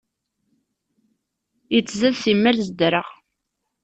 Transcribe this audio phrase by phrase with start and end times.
[1.73, 3.07] Yettzad simmal zeddreɣ.